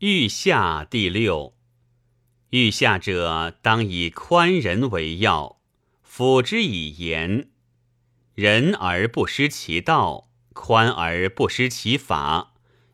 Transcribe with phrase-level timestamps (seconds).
[0.00, 1.54] 欲下第六。
[2.50, 5.56] 欲下者，当以宽仁为要，
[6.02, 7.48] 辅之以严。
[8.34, 12.52] 仁而不失其道，宽而不失其法，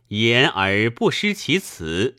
[0.08, 2.14] 严而不失其辞。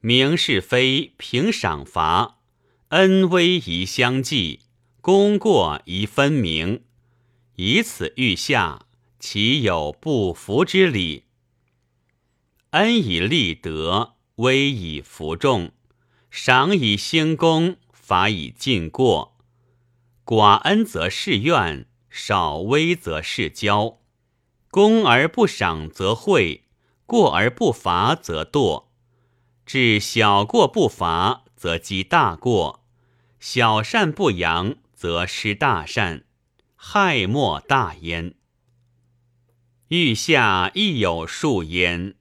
[0.00, 2.40] 明是非，平赏罚，
[2.88, 4.60] 恩威宜相济，
[5.00, 6.82] 功过宜分明。
[7.56, 8.84] 以此欲下，
[9.18, 11.24] 岂有不服之理？
[12.70, 15.72] 恩以立德，威以服众，
[16.30, 19.36] 赏以兴功，罚以禁过。
[20.24, 23.96] 寡恩则事怨，少威则事骄。
[24.70, 26.62] 功而不赏则讳，
[27.06, 28.84] 过而不罚则惰。
[29.66, 32.84] 治小过不罚，则积大过；
[33.40, 36.24] 小善不扬，则失大善，
[36.76, 38.36] 害莫大焉。
[39.88, 42.14] 欲下亦有数焉。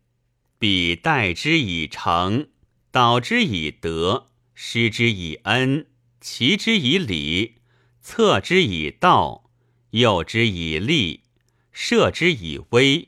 [0.59, 2.49] 彼待之以诚，
[2.91, 5.87] 导之以德，施之以恩，
[6.19, 7.61] 齐之以礼，
[8.01, 9.49] 策之以道，
[9.91, 11.23] 诱之以利，
[11.71, 13.07] 射之以威。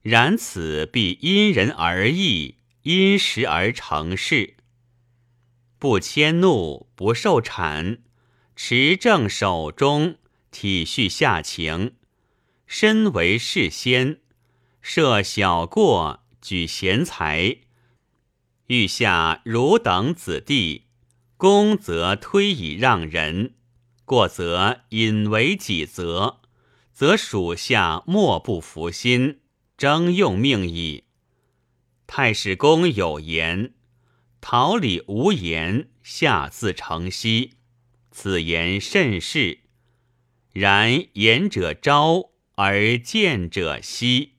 [0.00, 4.56] 然此必因人而异，因时而成事。
[5.78, 7.98] 不迁怒，不受谄，
[8.56, 10.16] 持正守中，
[10.50, 11.96] 体恤下情，
[12.66, 14.22] 身为事先，
[14.80, 16.21] 设小过。
[16.42, 17.58] 举贤才，
[18.66, 20.88] 欲下汝等子弟，
[21.36, 23.54] 功则推以让人，
[24.04, 26.40] 过则引为己责，
[26.92, 29.38] 则属下莫不服心，
[29.78, 31.04] 征用命矣。
[32.06, 33.72] 太史公有言
[34.42, 37.52] ：“桃李无言，下自成蹊。”
[38.10, 39.60] 此言甚是。
[40.52, 44.32] 然言者昭，而见者稀。